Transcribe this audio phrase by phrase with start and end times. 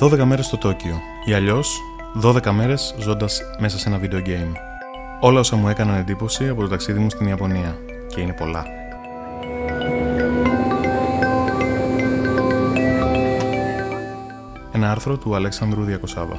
[0.00, 1.80] 12 μέρες στο Τόκιο ή αλλιώς
[2.22, 4.52] 12 μέρες ζώντας μέσα σε ένα video game.
[5.20, 7.78] Όλα όσα μου έκαναν εντύπωση από το ταξίδι μου στην Ιαπωνία
[8.14, 8.64] και είναι πολλά.
[14.72, 16.38] Ένα άρθρο του Αλέξανδρου Διακοσάβα.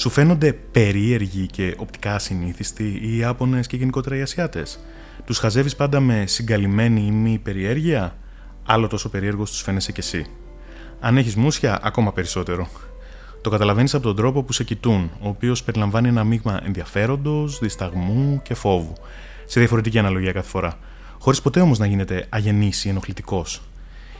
[0.00, 4.80] Σου φαίνονται περίεργοι και οπτικά ασυνήθιστοι οι Ιάπωνες και γενικότερα οι Ασιάτες;
[5.24, 8.16] Τους χαζεύεις πάντα με συγκαλυμμένη ή μη περιέργεια,
[8.64, 10.26] άλλο τόσο περίεργος τους φαίνεσαι κι εσύ.
[11.00, 12.68] Αν έχεις μουσια, ακόμα περισσότερο.
[13.40, 18.40] Το καταλαβαίνεις από τον τρόπο που σε κοιτούν, ο οποίος περιλαμβάνει ένα μείγμα ενδιαφέροντος, δισταγμού
[18.42, 18.92] και φόβου,
[19.44, 20.78] σε διαφορετική αναλογία κάθε φορά,
[21.18, 23.62] χωρίς ποτέ όμως να γίνεται αγενής ή ενοχλητικός.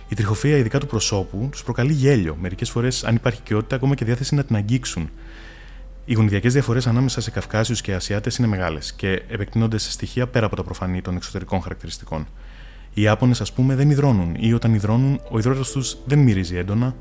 [0.08, 4.04] Η τριχοφία, ειδικά του προσώπου, τους προκαλεί γέλιο, μερικές φορές αν υπάρχει οικειότητα, ακόμα και
[4.04, 5.10] διάθεση να την αγγίξουν.
[6.10, 10.46] Οι γονιδιακές διαφορές ανάμεσα σε Καυκάσιους και Ασιάτες είναι μεγάλες και επεκτείνονται σε στοιχεία πέρα
[10.46, 12.26] από τα προφανή των εξωτερικών χαρακτηριστικών.
[12.94, 16.94] Οι Ιάπωνε, ας πούμε, δεν υδρώνουν ή όταν υδρώνουν, ο υδρότας τους δεν μυρίζει έντονα.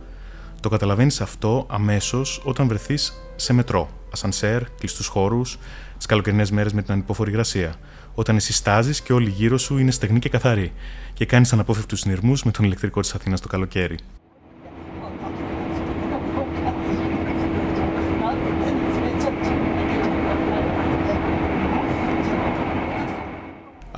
[0.59, 5.59] Το καταλαβαίνεις αυτό αμέσως όταν βρεθείς σε μετρό, ασανσέρ, κλειστούς χώρους,
[5.97, 7.75] τις καλοκαιρινές μέρες με την ανυπόφορη υγρασία.
[8.13, 10.71] Όταν εσύ στάζεις και όλοι γύρω σου είναι στεγνοί και καθαροί
[11.13, 13.97] και κάνεις αναπόφευκτους συνειρμούς με τον ηλεκτρικό της Αθήνας το καλοκαίρι.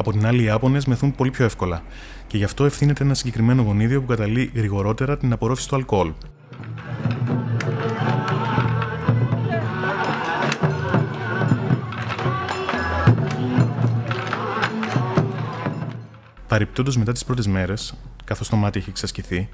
[0.02, 1.84] Από την άλλη, οι Ιάπωνε μεθούν πολύ πιο εύκολα
[2.28, 6.12] και γι' αυτό ευθύνεται ένα συγκεκριμένο γονίδιο που καταλύει γρηγορότερα την απορρόφηση του αλκοόλ.
[16.48, 19.50] Παρυπτόντω μετά τις πρώτες μέρες, καθώς το μάτι έχει εξασκηθεί,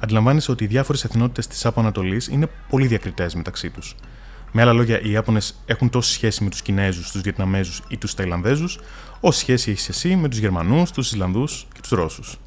[0.00, 3.96] αντιλαμβάνεσαι ότι οι διάφορες εθνότητες της Άπο Ανατολή είναι πολύ διακριτές μεταξύ τους.
[4.52, 8.14] Με άλλα λόγια, οι Ιάπωνες έχουν τόση σχέση με τους Κινέζους, τους Βιετναμέζους ή τους
[8.14, 8.78] Ταϊλανδέζους,
[9.20, 12.38] όση σχέση έχεις εσύ με τους Γερμανούς, τους Ισλανδούς και τους Ρώσους.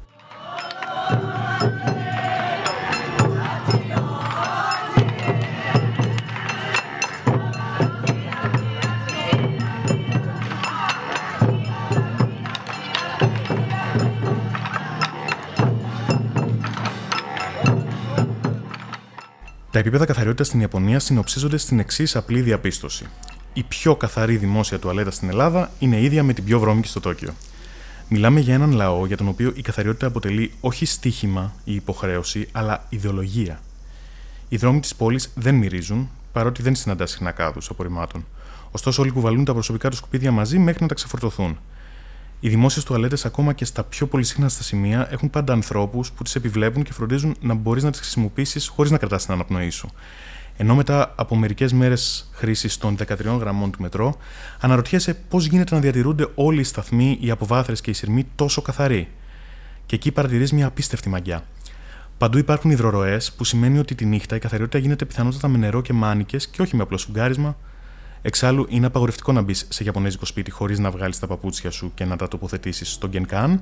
[19.76, 23.06] Τα επίπεδα καθαριότητας στην Ιαπωνία συνοψίζονται στην εξής απλή διαπίστωση.
[23.52, 27.34] Η πιο καθαρή δημόσια τουαλέτα στην Ελλάδα είναι ίδια με την πιο βρώμικη στο Τόκιο.
[28.08, 32.86] Μιλάμε για έναν λαό για τον οποίο η καθαριότητα αποτελεί όχι στίχημα ή υποχρέωση, αλλά
[32.88, 33.60] ιδεολογία.
[34.48, 38.26] Οι δρόμοι της πόλης δεν μυρίζουν, παρότι δεν συναντά συχνά κάδους απορριμμάτων.
[38.70, 41.58] Ωστόσο, όλοι κουβαλούν τα προσωπικά τους σκουπίδια μαζί μέχρι να τα ξεφορτωθούν.
[42.40, 46.82] Οι δημόσιες τουαλέτες, ακόμα και στα πιο πολυσύχναστα σημεία, έχουν πάντα ανθρώπους που τις επιβλέπουν
[46.82, 49.90] και φροντίζουν να μπορείς να τις χρησιμοποιήσεις χωρίς να κρατάς την αναπνοή σου.
[50.56, 54.16] Ενώ μετά από μερικές μέρες χρήσης των 13 γραμμών του μετρό,
[54.60, 59.08] αναρωτιέσαι πώς γίνεται να διατηρούνται όλοι οι σταθμοί, οι αποβάθρες και οι σειρμοί τόσο καθαροί.
[59.86, 61.44] Και εκεί παρατηρείς μια απίστευτη μαγιά.
[62.18, 65.92] Παντού υπάρχουν υδροροέ, που σημαίνει ότι τη νύχτα η καθαριότητα γίνεται πιθανότατα με νερό και
[65.92, 67.56] μάνικες και όχι με απλό σφουγγάρισμα,
[68.26, 72.04] Εξάλλου, είναι απαγορευτικό να μπεις σε Ιαπωνέζικο σπίτι χωρίς να βγάλεις τα παπούτσια σου και
[72.04, 73.58] να τα τοποθετήσεις στον Genkan,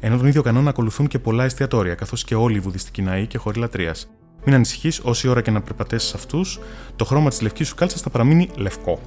[0.00, 3.38] ενώ τον ίδιο κανόνα ακολουθούν και πολλά εστιατόρια, καθώς και όλοι οι βουδιστικοί ναοί και
[3.38, 4.08] χωρί λατρείας.
[4.44, 6.60] Μην ανησυχείς, όση ώρα και να περπατέσει αυτούς,
[6.96, 9.00] το χρώμα της λευκής σου κάλτσας θα παραμείνει λευκό.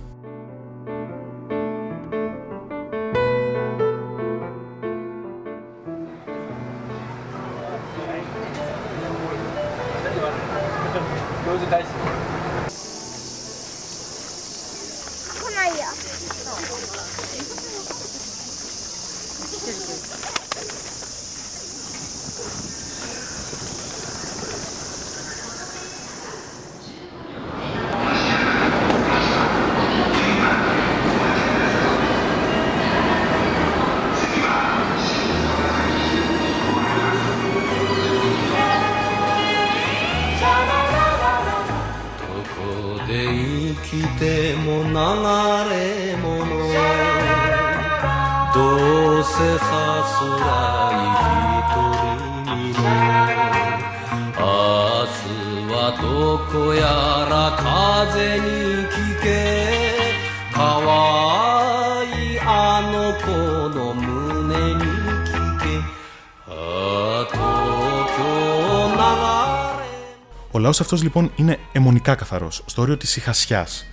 [70.51, 73.85] Ο λαός αυτός λοιπόν είναι αιμονικά καθαρός, στο όριο της ηχασιάς.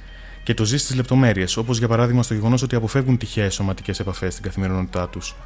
[0.43, 4.33] Και το ζει στις λεπτομέρειες, όπως για παράδειγμα στο γεγονός ότι αποφεύγουν τυχαίες σωματικές επαφές
[4.33, 5.37] στην καθημερινότητά τους.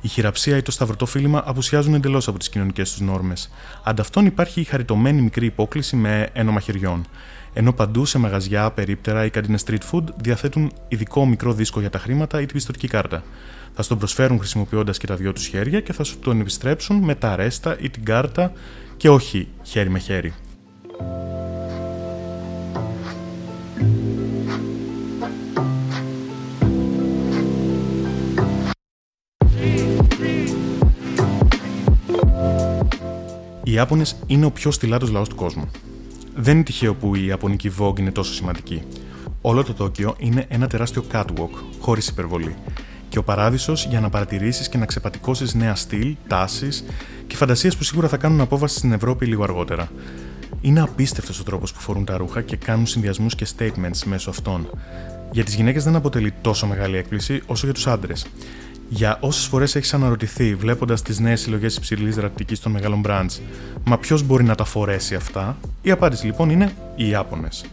[0.00, 3.50] Η χειραψία ή το σταυρωτό φίλημα απουσιάζουν εντελώς από τις κοινωνικές τους νόρμες.
[3.82, 7.06] Ανταυτόν υπάρχει η χαριτωμένη μικρή υπόκληση με ένομα χεριών.
[7.52, 11.98] Ενώ παντού σε μαγαζιά, περίπτερα ή καντίνες street food διαθέτουν ειδικό μικρό δίσκο για τα
[11.98, 13.22] χρήματα ή την πιστοτική κάρτα.
[13.74, 16.96] Θα σου τον προσφέρουν χρησιμοποιώντας και τα δυο τους χέρια και θα σου τον επιστρέψουν
[16.96, 18.52] με τα αρέστα ή την κάρτα
[18.96, 20.34] και όχι χέρι με χέρι.
[33.64, 35.70] Οι Ιάπωνες είναι ο πιο στυλάτο λαός του κόσμου.
[36.34, 38.82] Δεν είναι τυχαίο που η Ιαπωνική Vogue είναι τόσο σημαντική.
[39.40, 41.50] Όλο το Τόκιο είναι ένα τεράστιο catwalk,
[41.80, 42.56] χωρίς υπερβολή.
[43.08, 46.84] Και ο παράδεισος για να παρατηρήσεις και να ξεπατικώσεις νέα στυλ, τάσεις
[47.26, 49.90] και φαντασίες που σίγουρα θα κάνουν απόβαση στην Ευρώπη λίγο αργότερα.
[50.60, 54.68] Είναι απίστευτος ο τρόπος που φορούν τα ρούχα και κάνουν συνδυασμούς και statements μέσω αυτών.
[55.32, 58.26] Για τις γυναίκες δεν αποτελεί τόσο μεγάλη έκπληξη όσο για τους άντρες.
[58.88, 63.30] Για όσες φορές έχεις αναρωτηθεί βλέποντας τις νέες συλλογές υψηλής ρατική των μεγάλων μπραντ,
[63.84, 67.64] μα ποιος μπορεί να τα φορέσει αυτά, η απάντηση λοιπόν είναι οι Ιάπωνες.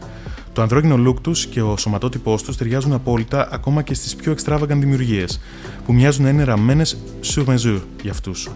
[0.53, 4.68] Το ανδρόγυνο look τους και ο σωματότυπός τους ταιριάζουν απόλυτα ακόμα και στις πιο extravagant
[4.68, 5.39] δημιουργίες,
[5.86, 8.50] που μοιάζουν να είναι ραμμένες sur mesure για αυτούς.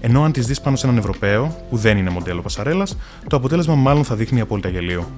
[0.00, 2.96] Ενώ αν τις δεις πάνω σε έναν Ευρωπαίο, που δεν είναι μοντέλο πασαρέλας,
[3.28, 5.10] το αποτέλεσμα μάλλον θα δείχνει απόλυτα γελίο.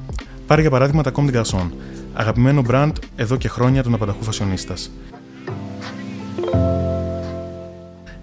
[0.47, 1.71] Πάρε για παράδειγμα τα Comme des Garçons,
[2.13, 4.91] αγαπημένο brand εδώ και χρόνια των απανταχού φασιονίστας.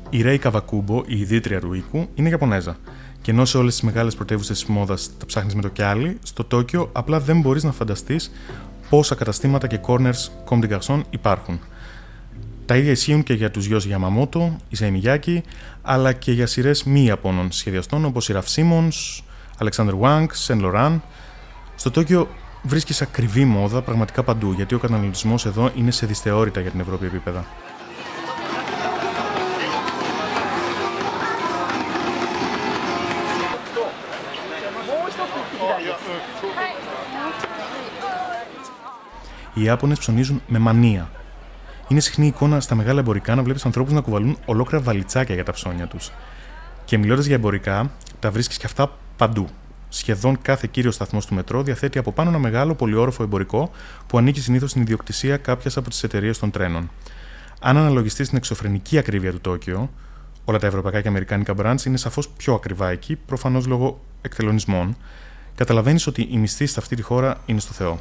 [0.10, 2.78] Η Ρέι Καβακούμπο, η ιδρύτρια του οίκου, είναι Ιαπωνέζα.
[3.22, 6.44] Και ενώ σε όλες τις μεγάλες πρωτεύουσες της μόδας τα ψάχνεις με το κιάλι, στο
[6.44, 8.32] Τόκιο απλά δεν μπορείς να φανταστείς
[8.90, 11.60] πόσα καταστήματα και corners Comme des Garçons υπάρχουν.
[12.66, 15.44] Τα ίδια ισχύουν και για τους γιος Γιαμαμότο, η Μιγιάκη,
[15.82, 18.92] αλλά και για σειρές μη Ιαπώνων σχεδιαστών όπως η Ραφ Σίμον,
[19.58, 21.04] Alexander Wang, Σεν Λοράν.
[21.76, 22.30] Στο Τόκιο
[22.62, 27.06] βρίσκεις ακριβή μόδα πραγματικά παντού, γιατί ο καταναλωτισμός εδώ είναι σε δυσθεώρητα για την Ευρώπη
[27.06, 27.46] επίπεδα.
[39.54, 41.10] Οι Ιάπωνες ψωνίζουν με μανία.
[41.88, 45.52] Είναι συχνή εικόνα στα μεγάλα εμπορικά να βλέπεις ανθρώπους να κουβαλούν ολόκληρα βαλιτσάκια για τα
[45.52, 46.12] ψώνια τους.
[46.86, 49.48] Και μιλώντας για εμπορικά, τα βρίσκεις και αυτά παντού.
[49.90, 53.72] Σχεδόν κάθε κύριο σταθμό του μετρό διαθέτει από πάνω ένα μεγάλο πολυόροφο εμπορικό
[54.08, 56.90] που ανήκει συνήθως στην ιδιοκτησία κάποιας από τις εταιρείες των τρένων.
[57.62, 59.90] Αν αναλογιστεί την εξωφρενική ακρίβεια του Τόκιο,
[60.46, 64.98] όλα τα ευρωπαϊκά και αμερικάνικα brands είναι σαφώς πιο ακριβά εκεί, προφανώς λόγω εκτελονισμών,
[65.56, 68.00] καταλαβαίνεις ότι οι μισθοί σε αυτή τη χώρα είναι στο Θεό.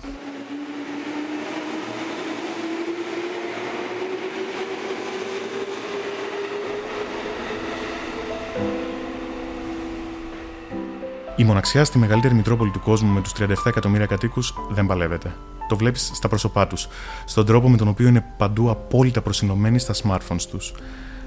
[11.36, 15.34] Η μοναξιά στη μεγαλύτερη Μητρόπολη του κόσμου με τους 37 εκατομμύρια κατοίκους δεν παλεύεται.
[15.68, 16.88] Το βλέπεις στα πρόσωπά τους,
[17.24, 20.74] στον τρόπο με τον οποίο είναι παντού απόλυτα προσιλωμένοι στα smartphones τους,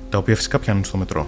[0.10, 1.28] τα οποία φυσικά πιάνουν στο μετρό.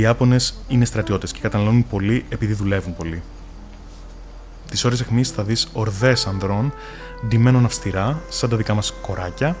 [0.00, 3.22] Οι Ιάπωνες είναι στρατιώτες και καταναλώνουν πολύ επειδή δουλεύουν πολύ.
[4.70, 6.72] Τις ώρες αιχμής θα δεις ορδές ανδρών
[7.26, 9.56] ντυμένων αυστηρά, σαν τα δικά μας κοράκια,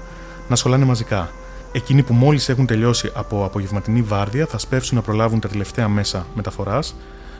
[0.48, 1.30] να σχολάνε μαζικά.
[1.72, 6.26] Εκείνοι που μόλις έχουν τελειώσει από απογευματινή βάρδια θα σπεύσουν να προλάβουν τα τελευταία μέσα
[6.34, 6.94] μεταφοράς.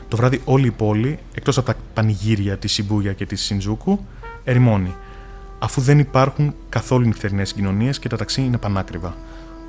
[0.07, 4.05] Το βράδυ όλη η πόλη, εκτός από τα πανηγύρια της Σιμπούγια και της Σιντζούκου,
[4.43, 4.95] ερημώνει.
[5.59, 9.15] Αφού δεν υπάρχουν καθόλου νυχτερινές συγκοινωνίες και τα ταξί είναι πανάκριβα.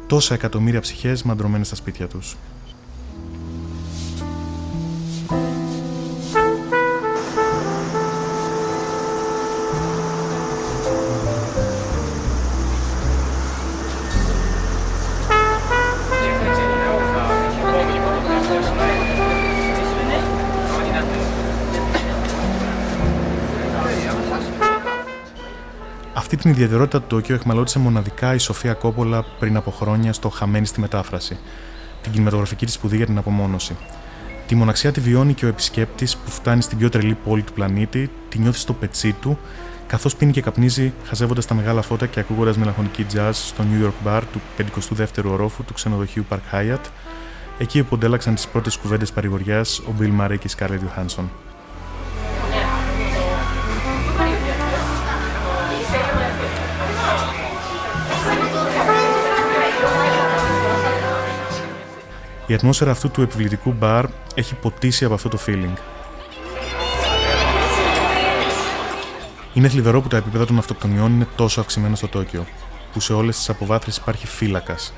[0.07, 2.37] Τόσα εκατομμύρια ψυχές μαντρωμένες στα σπίτια τους.
[26.43, 30.81] Την ιδιαιτερότητα του Τόκιο εχμαλώτησε μοναδικά η Σοφία Κόπολα πριν από χρόνια στο Χαμένη στη
[30.81, 31.39] μετάφραση,
[32.03, 33.77] την κινηματογραφική της σπουδή για την απομόνωση.
[34.47, 38.11] Τη μοναξιά τη βιώνει και ο επισκέπτης που φτάνει στην πιο τρελή πόλη του πλανήτη,
[38.29, 39.39] τη νιώθει στο πετσί του,
[39.87, 44.09] καθώς πίνει και καπνίζει, χαζεύοντας τα μεγάλα φώτα και ακούγοντας μελαγχολική jazz στο New York
[44.09, 46.85] Bar του 52ου ορόφου του ξενοδοχείου Park Hyatt,
[47.59, 51.52] εκεί όπου αντέλαξαν τις πρώτες κουβέντες παρηγοριάς ο Bill Murray και η Scarlett Johansson.
[62.47, 65.75] Η ατμόσφαιρα αυτού του επιβλητικού μπαρ έχει ποτίσει από αυτό το feeling.
[69.55, 72.47] Είναι θλιβερό που τα επίπεδα των αυτοκτονιών είναι τόσο αυξημένα στο Τόκιο,
[72.93, 74.93] που σε όλες τις αποβάθρε υπάρχει φύλακας,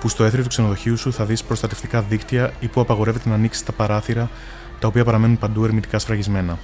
[0.00, 3.64] που στο έθριο του ξενοδοχείου σου θα δεις προστατευτικά δίκτυα ή που απαγορεύεται να ανοίξεις
[3.64, 4.30] τα παράθυρα,
[4.78, 6.58] τα οποία παραμένουν παντού ερμητικά σφραγισμένα.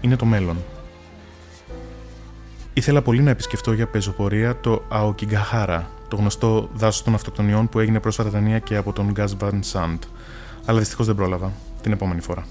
[0.00, 0.56] Είναι το μέλλον.
[2.72, 8.00] Ήθελα πολύ να επισκεφτώ για πεζοπορία το Αοκιγκαχάρα, το γνωστό δάσος των αυτοκτονιών που έγινε
[8.00, 10.02] πρόσφατα ταινία και από τον Γκάζ Βαν Σαντ.
[10.64, 11.52] Αλλά δυστυχώς δεν πρόλαβα.
[11.82, 12.46] Την επόμενη φορά.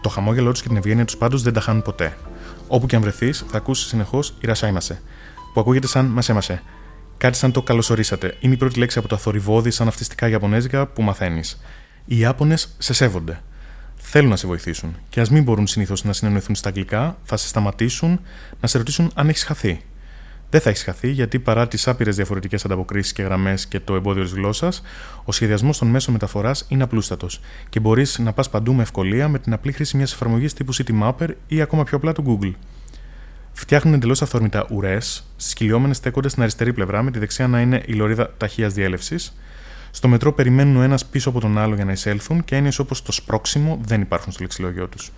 [0.00, 2.16] Το χαμόγελό τους και την ευγένεια τους πάντως δεν τα χάνουν ποτέ.
[2.68, 5.02] Όπου και αν βρεθείς, θα ακούσεις συνεχώς η ρασάιμασε,
[5.52, 6.62] που ακούγεται σαν μασέμασε.
[7.16, 8.36] Κάτι σαν το καλωσορίσατε.
[8.40, 11.60] Είναι η πρώτη λέξη από τα θορυβόδη σαν αυτιστικά Ιαπωνέζικα που μαθαίνεις.
[12.06, 13.40] Οι Ιάπωνες σε σέβονται.
[13.96, 14.96] Θέλουν να σε βοηθήσουν.
[15.08, 18.20] Και ας μην μπορούν συνήθως να συνεννοηθούν στα αγγλικά, θα σε σταματήσουν
[18.60, 19.80] να σε ρωτήσουν αν έχεις χαθεί.
[20.50, 24.22] Δεν θα έχεις χαθεί, γιατί παρά τις άπειρες διαφορετικές ανταποκρίσεις και γραμμές και το εμπόδιο
[24.22, 24.82] της γλώσσας,
[25.24, 29.38] ο σχεδιασμός των μέσων μεταφοράς είναι απλούστατος και μπορείς να πας παντού με ευκολία με
[29.38, 32.52] την απλή χρήση μιας εφαρμογής τύπου Citymapper ή ακόμα πιο απλά του Google.
[33.52, 37.82] Φτιάχνουν εντελώς αυθόρμητα ουρές, στι κυλιόμενε στέκονται στην αριστερή πλευρά, με τη δεξιά να είναι
[37.86, 39.36] η λωρίδα ταχείας διέλευσης.
[39.96, 43.02] Στο μετρό περιμένουν ο ένας πίσω από τον άλλο για να εισέλθουν και έννοιες όπως
[43.02, 45.12] το σπρόξιμο δεν υπάρχουν στο λεξιλόγιο τους.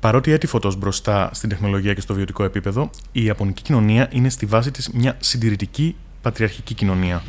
[0.00, 4.70] Παρότι έτυφωτος μπροστά στην τεχνολογία και στο βιωτικό επίπεδο, η Ιαπωνική κοινωνία είναι στη βάση
[4.70, 7.22] της μια συντηρητική πατριαρχική κοινωνία.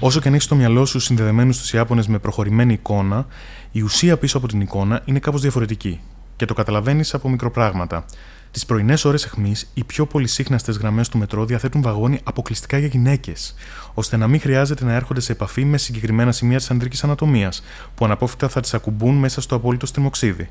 [0.00, 3.26] Όσο και αν έχεις στο μυαλό σου συνδεδεμένους τους Ιάπωνες με προχωρημένη εικόνα,
[3.72, 6.00] η ουσία πίσω από την εικόνα είναι κάπως διαφορετική
[6.36, 8.04] και το καταλαβαίνεις από μικροπράγματα.
[8.50, 13.54] Τις πρωινές ώρες αιχμής, οι πιο πολυσύχναστες γραμμές του μετρό διαθέτουν βαγόνι αποκλειστικά για γυναίκες,
[13.94, 17.62] ώστε να μην χρειάζεται να έρχονται σε επαφή με συγκεκριμένα σημεία της ανδρικής ανατομίας,
[17.94, 20.48] που αναπόφευκτα θα τις ακουμπούν μέσα στο απόλυτο στριμοξίδι.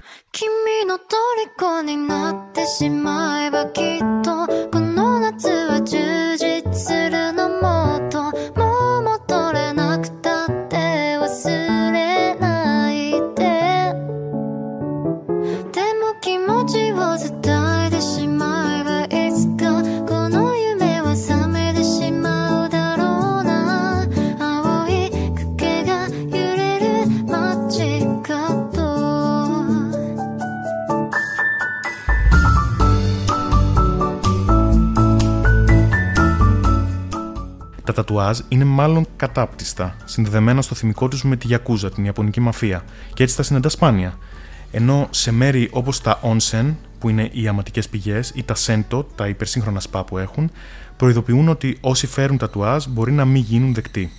[38.05, 42.83] Τατουάζ είναι μάλλον κατάπτυστα, συνδεδεμένα στο θυμικό τους με τη Γιακούζα, την Ιαπωνική μαφία,
[43.13, 44.17] και έτσι τα συναντά σπάνια.
[44.71, 49.27] Ενώ σε μέρη όπως τα onsen, που είναι οι αματικές πηγές, ή τα sento, τα
[49.27, 50.51] υπερσύγχρονα σπα που έχουν,
[50.97, 54.11] προειδοποιούν ότι όσοι φέρουν τατουάζ μπορεί να μην γίνουν δεκτοί.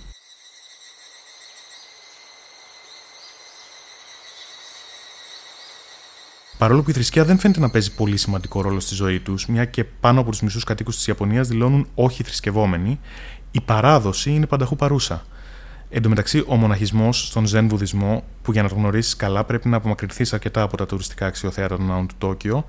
[6.57, 9.65] Παρόλο που η θρησκεία δεν φαίνεται να παίζει πολύ σημαντικό ρόλο στη ζωή τους, μια
[9.65, 12.99] και πάνω από τους μισούς κατοίκους της Ιαπωνίας δηλώνουν όχι θρησκευόμενοι,
[13.57, 15.23] η παράδοση είναι πανταχού παρούσα.
[15.89, 19.67] Εν τω μεταξύ, ο μοναχισμός στον Ζεν Βουδισμό, που για να το γνωρίσεις καλά πρέπει
[19.67, 22.65] να απομακρυνθείς αρκετά από τα τουριστικά αξιοθέατα των ναών του Τόκιο,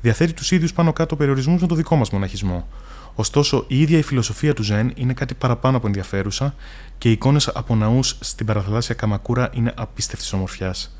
[0.00, 2.68] διαθέτει τους ίδιους πάνω κάτω περιορισμούς με το δικό μας μοναχισμό.
[3.14, 6.54] Ωστόσο, η ίδια η φιλοσοφία του Ζεν είναι κάτι παραπάνω από ενδιαφέρουσα
[6.98, 10.96] και οι εικόνες από ναούς στην παραθαλάσσια Καμακούρα είναι απίστευτης ομορφιάς.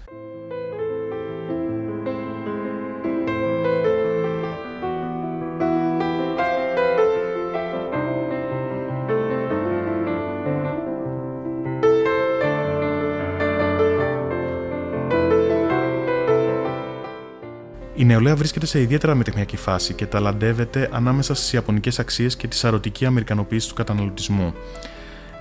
[18.16, 23.06] Νεολαία βρίσκεται σε ιδιαίτερα μεταιχμιακή φάση και ταλαντεύεται ανάμεσα στις ιαπωνικές αξίες και τη σαρωτική
[23.06, 24.54] αμερικανοποίηση του καταναλωτισμού.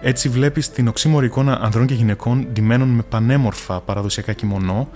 [0.01, 4.89] Έτσι, βλέπει την οξύμορη εικόνα ανδρών και γυναικών ντυμένων με πανέμορφα παραδοσιακά κιμονό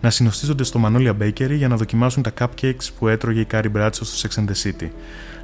[0.00, 4.04] να συνωστίζονται στο Magnolia Bakery για να δοκιμάσουν τα cupcakes που έτρωγε η Κάρι Μπράντσο
[4.04, 4.88] στο Sex and the City,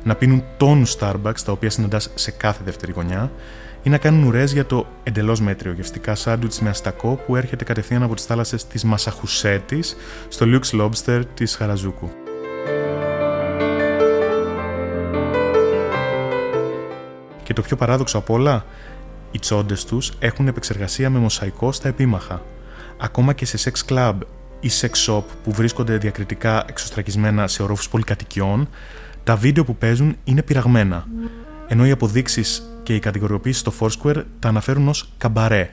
[0.04, 3.30] να πίνουν τόνους Starbucks τα οποία συναντάς σε κάθε δεύτερη γωνιά
[3.82, 8.02] ή να κάνουν ουρές για το εντελώς μέτριο γευστικά σάντουιτς με αστακό που έρχεται κατευθείαν
[8.02, 9.96] από τις θάλασσες της Μασαχουσέτης
[10.28, 12.10] στο Lux Lobster της Χαραζούκου.
[17.42, 18.64] Και το πιο παράδοξο απ' όλα,
[19.30, 22.42] οι τσόντες τους έχουν επεξεργασία με μοσαϊκό στα επίμαχα.
[22.98, 24.20] Ακόμα και σε σεξ κλαμπ
[24.60, 28.68] ή sex shop που βρίσκονται διακριτικά εξωστρακισμένα σε ορόφους πολυκατοικιών,
[29.24, 31.06] τα βίντεο που παίζουν είναι πειραγμένα.
[31.68, 35.70] Ενώ οι αποδείξεις και οι κατηγοριοποίησει στο Foursquare τα αναφέρουν ως καμπαρέ.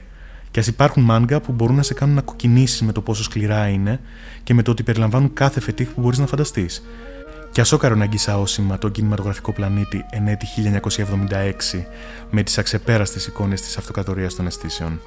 [0.50, 3.68] Και ας υπάρχουν μάγκα που μπορούν να σε κάνουν να κοκκινήσεις με το πόσο σκληρά
[3.68, 4.00] είναι
[4.42, 6.82] και με το ότι περιλαμβάνουν κάθε φετίχ που μπορείς να φανταστείς.
[7.52, 10.46] Και ασόκαρο να αγγίσα όσημα τον κινηματογραφικό πλανήτη εν έτη
[11.72, 11.84] 1976
[12.30, 15.00] με τις αξεπέραστες εικόνες της αυτοκρατορίας των αισθήσεων.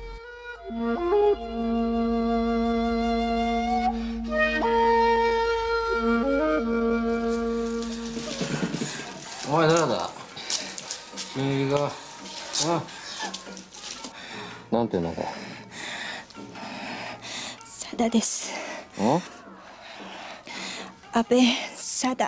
[11.80, 11.90] 君が
[12.66, 12.82] あ
[14.70, 15.22] なんていうのか
[17.60, 18.52] 佐田です
[19.00, 19.04] ん
[21.12, 21.40] 安倍
[21.74, 22.26] 佐田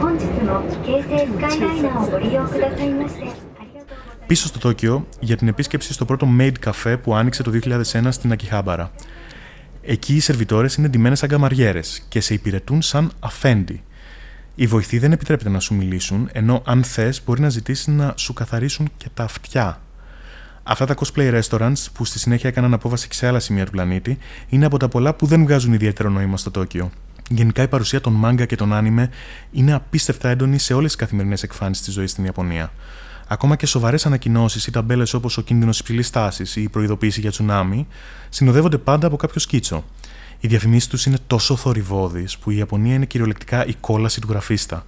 [0.00, 3.22] 本日も京成スカイライナーをご利用くださいまして
[3.60, 7.50] ありがとうございます Πίσω στο Τόκιο για την επίσκεψη στο πρώτο Made Café που άνοιξε το
[7.92, 8.90] 2001 στην Ακιχάμπαρα.
[9.83, 13.83] Εκεί οι σερβιτόρες είναι ντυμένες σαν καμαριέρες και σε υπηρετούν σαν αφέντη.
[14.55, 18.33] Οι βοηθοί δεν επιτρέπεται να σου μιλήσουν, ενώ αν θες μπορεί να ζητήσεις να σου
[18.33, 19.81] καθαρίσουν και τα αυτιά.
[20.63, 24.17] Αυτά τα cosplay restaurants που στη συνέχεια έκαναν απόβαση και σε άλλα σημεία του πλανήτη
[24.49, 26.91] είναι από τα πολλά που δεν βγάζουν ιδιαίτερο νόημα στο Τόκιο.
[27.29, 29.07] Γενικά η παρουσία των manga και των anime
[29.51, 32.71] είναι απίστευτα έντονη σε όλες τις καθημερινές εκφάνσεις της ζωής στην Ιαπωνία.
[33.31, 37.29] Ακόμα και σοβαρές ανακοινώσεις ή ταμπέλες όπως ο κίνδυνος υψηλή τάσης ή η προειδοποίηση για
[37.29, 37.87] τσουνάμι
[38.29, 39.83] συνοδεύονται πάντα από κάποιο σκίτσο.
[40.39, 44.85] Οι διαφημίσεις τους είναι τόσο θορυβώδεις που η Ιαπωνία είναι κυριολεκτικά η κόλαση του γραφίστα.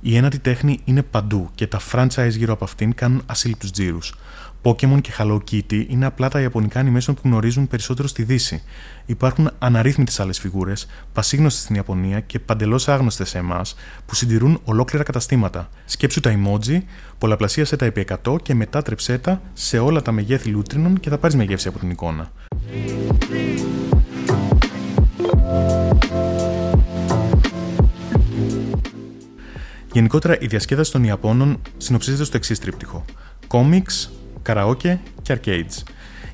[0.00, 4.14] Η ένατη τέχνη είναι παντού και τα franchise γύρω από αυτήν κάνουν ασύλληπτους τζίρους.
[4.66, 8.62] Pokémon και Hello Kitty είναι απλά τα ιαπωνικά animation που γνωρίζουν περισσότερο στη Δύση.
[9.06, 13.74] Υπάρχουν αναρρύθμιτες άλλες φιγούρες, πασίγνωστες στην Ιαπωνία και παντελώς άγνωστες σε εμάς,
[14.06, 15.68] που συντηρούν ολόκληρα καταστήματα.
[15.84, 16.78] Σκέψου τα emoji,
[17.18, 21.36] πολλαπλασίασε τα επί 100 και μετάτρεψέ τα σε όλα τα μεγέθη λούτρινων και θα πάρεις
[21.36, 22.32] μια γεύση από την εικόνα.
[29.92, 33.04] Γενικότερα, η διασκέδαση των Ιαπώνων συνοψίζεται στο εξής τρίπτυχο:
[33.46, 34.10] κόμιξ,
[34.46, 35.82] καραόκε και arcades.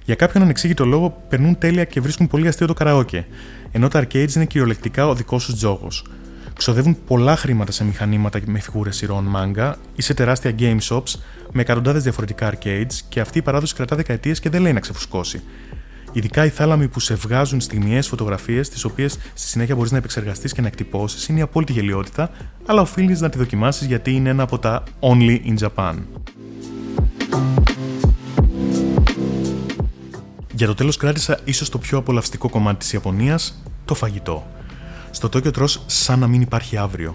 [0.04, 3.26] Για κάποιον ανεξήγητο λόγο περνούν τέλεια και βρίσκουν πολύ αστείο το καραόκε,
[3.72, 6.06] ενώ τα arcades είναι κυριολεκτικά ο δικός σου τζόγος.
[6.56, 11.14] Ξοδεύουν πολλά χρήματα σε μηχανήματα με φιγούρες σειρών manga ή σε τεράστια game shops
[11.52, 15.42] με εκατοντάδες διαφορετικά arcades και αυτή η παράδοση κρατά δεκαετίες και δεν λέει να ξεφουσκώσει.
[16.12, 20.52] Ειδικά οι θάλαμοι που σε βγάζουν στιγμιαίε φωτογραφίες, τις οποίες στη συνέχεια μπορείς να επεξεργαστείς
[20.52, 22.30] και να εκτυπώσεις, είναι η απόλυτη γελιότητα,
[22.66, 25.94] αλλά οφείλεις να τη δοκιμάσεις γιατί είναι ένα από τα only in Japan.
[30.62, 34.46] Για το τέλος κράτησα ίσως το πιο απολαυστικό κομμάτι της Ιαπωνίας, το φαγητό.
[35.10, 37.14] Στο Τόκιο τρως σαν να μην υπάρχει αύριο.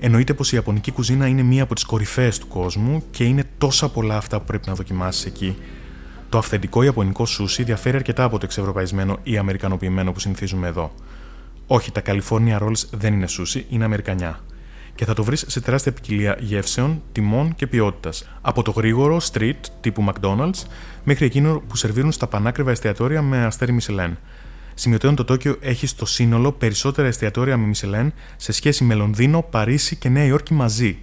[0.00, 3.88] Εννοείται πως η Ιαπωνική κουζίνα είναι μία από τις κορυφαίες του κόσμου και είναι τόσα
[3.88, 5.56] πολλά αυτά που πρέπει να δοκιμάσεις εκεί.
[6.28, 10.94] Το αυθεντικό Ιαπωνικό σούσι διαφέρει αρκετά από το εξευρωπαϊσμένο ή αμερικανοποιημένο που συνηθίζουμε εδώ.
[11.66, 14.40] Όχι, τα California Rolls δεν είναι σούσι, είναι αμερικανιά
[14.94, 18.28] και θα το βρεις σε τεράστια ποικιλία γεύσεων, τιμών και ποιότητας.
[18.40, 20.62] Από το γρήγορο street τύπου McDonald's
[21.04, 24.12] μέχρι εκείνο που σερβίρουν στα πανάκριβα εστιατόρια με αστέρι Michelin.
[24.74, 29.96] Σημειωτέων το Τόκιο έχει στο σύνολο περισσότερα εστιατόρια με Michelin σε σχέση με Λονδίνο, Παρίσι
[29.96, 30.98] και Νέα Υόρκη μαζί.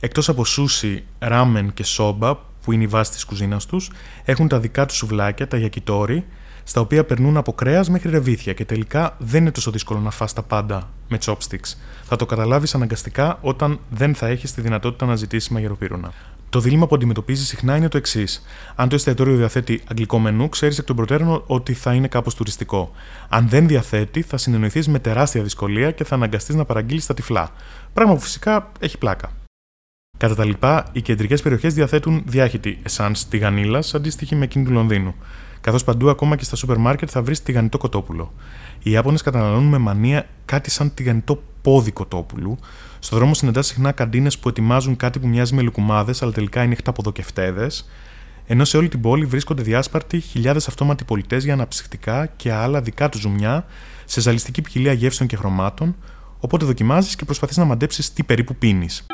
[0.00, 3.90] Εκτός από σούσι, ράμεν και σόμπα, που είναι η βάση της κουζίνας τους,
[4.24, 6.24] έχουν τα δικά τους σουβλάκια, τα γιακιτόρι,
[6.64, 10.32] στα οποία περνούν από κρέας μέχρι ρεβίθια και τελικά δεν είναι τόσο δύσκολο να φας
[10.32, 11.74] τα πάντα με chopsticks.
[12.02, 16.12] Θα το καταλάβεις αναγκαστικά όταν δεν θα έχεις τη δυνατότητα να ζητήσεις μαγειροπύρωνα.
[16.50, 18.42] Το δίλημα που αντιμετωπίζεις συχνά είναι το εξής.
[18.74, 22.90] Αν το εστιατόριο διαθέτει αγγλικό μενού, ξέρεις εκ των προτέρων ότι θα είναι κάπως τουριστικό.
[23.28, 27.50] Αν δεν διαθέτει, θα συνεννοηθείς με τεράστια δυσκολία και θα αναγκαστείς να παραγγείλεις τα τυφλά.
[27.92, 29.30] Πράγμα που φυσικά έχει πλάκα.
[30.20, 35.14] Κατά τα λοιπά, οι κεντρικές περιοχές διαθέτουν διάχυτη εσάνς τηγανίλας αντίστοιχη με εκείνη του Λονδίνου
[35.60, 38.32] καθώς παντού ακόμα και στα σούπερ μάρκετ θα βρεις τηγανιτό κοτόπουλο.
[38.82, 42.58] Οι Ιάπωνες καταναλώνουν με μανία κάτι σαν τηγανιτό πόδι κοτόπουλου.
[42.98, 46.74] Στο δρόμο συναντάς συχνά καντίνες που ετοιμάζουν κάτι που μοιάζει με λουκουμάδες, αλλά τελικά είναι
[46.74, 47.66] χταποδοκευτέδε.
[48.46, 53.08] Ενώ σε όλη την πόλη βρίσκονται διάσπαρτοι χιλιάδες αυτόματοι πολιτές για αναψυχτικά και άλλα δικά
[53.08, 53.64] του ζουμιά
[54.04, 55.96] σε ζαλιστική ποικιλία γεύσεων και χρωμάτων,
[56.40, 59.06] οπότε δοκιμάζεις και προσπαθείς να μαντέψεις τι περίπου πίνεις.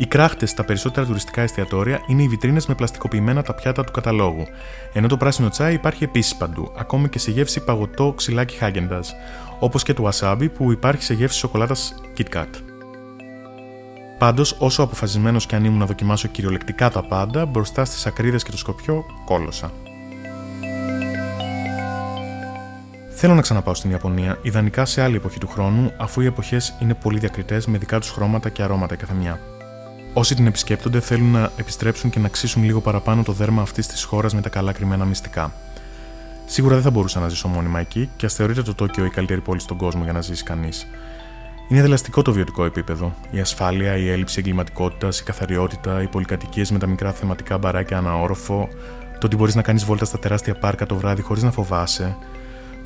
[0.00, 4.44] Οι κράχτες στα περισσότερα τουριστικά εστιατόρια είναι οι βιτρίνες με πλαστικοποιημένα τα πιάτα του καταλόγου,
[4.92, 9.00] ενώ το πράσινο τσάι υπάρχει επίσης παντού, ακόμη και σε γεύση παγωτό ξυλάκι Χάγκεντα,
[9.58, 12.48] όπως και το wasabi που υπάρχει σε γεύση σοκολάτας KitKat.
[14.18, 18.50] Πάντως, όσο αποφασισμένος και αν ήμουν να δοκιμάσω κυριολεκτικά τα πάντα, μπροστά στις ακρίδες και
[18.50, 19.72] το σκοπιό, κόλωσα.
[23.10, 26.94] Θέλω να ξαναπάω στην Ιαπωνία, ιδανικά σε άλλη εποχή του χρόνου, αφού οι εποχές είναι
[26.94, 29.40] πολύ διακριτές με δικά τους χρώματα και αρώματα καθεμιά.
[30.12, 34.04] Όσοι την επισκέπτονται θέλουν να επιστρέψουν και να ξύσουν λίγο παραπάνω το δέρμα αυτής της
[34.04, 35.52] χώρας με τα καλά κρυμμένα μυστικά.
[36.46, 39.40] Σίγουρα δεν θα μπορούσα να ζήσω μόνιμα εκεί και ας θεωρείται το Τόκιο η καλύτερη
[39.40, 40.86] πόλη στον κόσμο για να ζήσει κανείς.
[41.68, 43.14] Είναι δελαστικό το βιωτικό επίπεδο.
[43.30, 48.68] Η ασφάλεια, η έλλειψη εγκληματικότητας, η καθαριότητα, οι πολυκατοικίες με τα μικρά θεματικά μπαράκια αναόροφο,
[49.18, 52.16] το ότι μπορείς να κάνεις βόλτα στα τεράστια πάρκα το βράδυ χωρίς να φοβάσαι,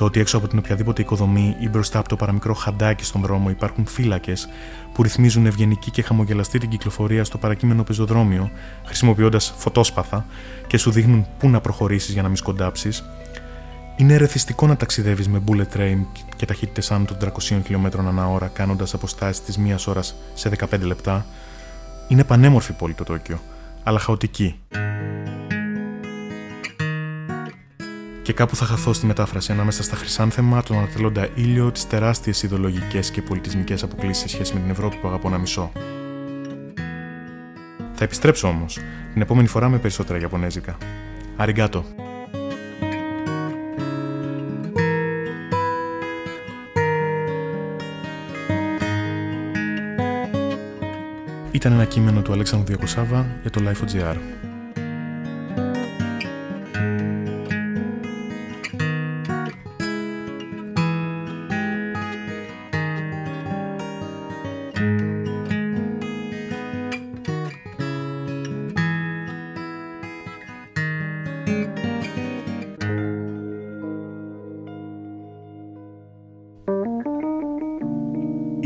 [0.03, 3.51] το ότι έξω από την οποιαδήποτε οικοδομή ή μπροστά από το παραμικρό χαντάκι στον δρόμο
[3.51, 4.49] υπάρχουν φύλακες
[4.93, 8.51] που ρυθμίζουν ευγενική και χαμογελαστή την κυκλοφορία στο παρακείμενο πεζοδρόμιο,
[8.85, 10.27] χρησιμοποιώντας φωτόσπαθα
[10.67, 13.05] και σου δείχνουν πού να προχωρήσεις για να μην σκοντάψεις,
[13.97, 15.99] είναι ερεθιστικό να ταξιδεύεις με bullet train
[16.37, 20.81] και ταχύτητες άνω των 300 χιλιόμετρων ανά ώρα, κάνοντας αποστάσεις της μίας ώρας σε 15
[20.81, 21.27] λεπτά.
[22.09, 23.41] Είναι πανέμορφη πόλη το Τόκιο,
[23.83, 24.61] αλλά χαοτική.
[28.23, 33.11] Και κάπου θα χαθώ στη μετάφραση ανάμεσα στα χρυσάνθεμα, τον ανατελώντα ήλιο, τις τεράστιες ιδεολογικές
[33.11, 35.73] και πολιτισμικές αποκλήσεις σε σχέση με την Ευρώπη που αγαπώ να μισώ.
[37.95, 38.79] Θα επιστρέψω όμως,
[39.13, 40.77] την επόμενη φορά με περισσότερα Ιαπωνέζικα.
[41.37, 41.85] Αριγκάτο!
[51.51, 54.17] Ήταν ένα κείμενο του Αλέξανδρου Διακοσάβα για το Life.gr.